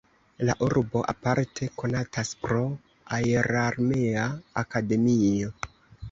[0.49, 2.61] La urbo aparte konatas pro
[3.17, 4.23] aerarmea
[4.63, 5.51] akademio.